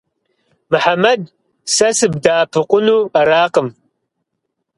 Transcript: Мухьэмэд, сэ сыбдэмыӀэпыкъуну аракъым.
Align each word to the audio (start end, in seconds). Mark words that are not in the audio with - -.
Мухьэмэд, 0.71 1.21
сэ 1.75 1.87
сыбдэмыӀэпыкъуну 1.97 2.99
аракъым. 3.19 3.69